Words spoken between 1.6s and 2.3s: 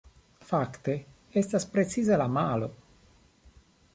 precize la